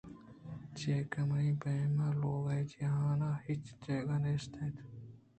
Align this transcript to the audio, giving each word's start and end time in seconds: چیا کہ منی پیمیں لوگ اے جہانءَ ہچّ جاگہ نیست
چیا 0.77 0.97
کہ 1.11 1.21
منی 1.29 1.51
پیمیں 1.61 2.13
لوگ 2.21 2.45
اے 2.53 2.59
جہانءَ 2.71 3.41
ہچّ 3.43 3.65
جاگہ 3.83 4.17
نیست 4.23 4.53